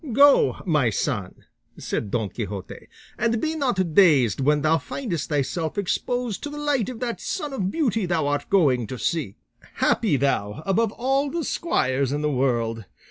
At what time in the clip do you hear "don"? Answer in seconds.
2.09-2.29